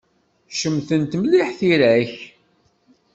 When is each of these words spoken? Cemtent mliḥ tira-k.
Cemtent 0.59 1.13
mliḥ 1.21 1.49
tira-k. 1.57 2.13